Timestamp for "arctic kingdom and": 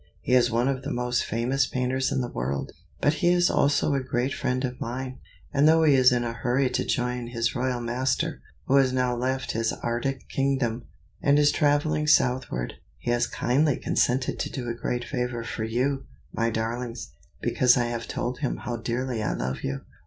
9.71-11.37